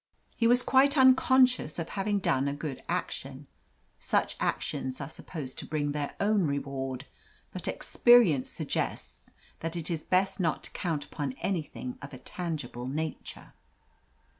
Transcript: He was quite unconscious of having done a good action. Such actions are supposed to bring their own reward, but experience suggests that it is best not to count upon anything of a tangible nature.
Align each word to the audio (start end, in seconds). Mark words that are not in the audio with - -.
He 0.35 0.47
was 0.47 0.63
quite 0.63 0.97
unconscious 0.97 1.77
of 1.77 1.89
having 1.89 2.17
done 2.17 2.47
a 2.47 2.55
good 2.55 2.81
action. 2.89 3.45
Such 3.99 4.35
actions 4.39 4.99
are 4.99 5.07
supposed 5.07 5.59
to 5.59 5.65
bring 5.67 5.91
their 5.91 6.15
own 6.19 6.47
reward, 6.47 7.05
but 7.53 7.67
experience 7.67 8.49
suggests 8.49 9.29
that 9.59 9.75
it 9.75 9.91
is 9.91 10.03
best 10.03 10.39
not 10.39 10.63
to 10.63 10.71
count 10.71 11.05
upon 11.05 11.33
anything 11.33 11.99
of 12.01 12.15
a 12.15 12.17
tangible 12.17 12.87
nature. 12.87 13.53